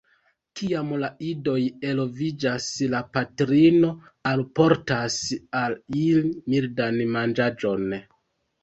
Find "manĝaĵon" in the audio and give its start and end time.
7.21-8.01